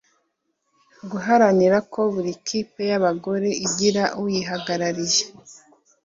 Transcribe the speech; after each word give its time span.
guharanira 1.11 1.77
ko 1.93 1.99
buri 2.13 2.31
kipe 2.47 2.81
y 2.91 2.93
abagore 2.99 3.49
igira 3.65 4.03
uyihagarariye 4.21 5.23